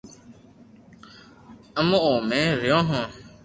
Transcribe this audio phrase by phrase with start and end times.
[1.79, 3.05] امو او مي رھيو ھون